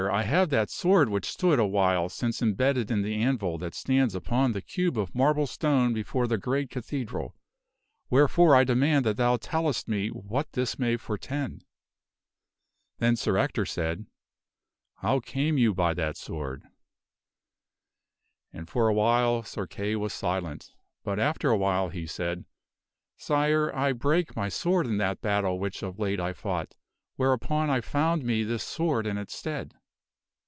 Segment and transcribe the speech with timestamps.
[0.11, 4.15] I have that sword which stood a while since embedded in the anvil that stands
[4.15, 7.35] upon the cube of marble stone before the great cathedral.
[8.09, 11.65] Wherefore I demand that thou tell est me what this may foretend?"
[12.97, 14.07] Then Sir Ector said,"
[15.03, 17.67] How came you by that sword?" 22 THE WINNING
[18.47, 20.71] OF KINGHOOD And for a while Sir Kay was silent,
[21.03, 22.45] but after a while he said,
[23.17, 26.73] "Sire, I brake my sword in that battle which of late I fought,
[27.17, 29.75] whereupon I found me this sword in its stead."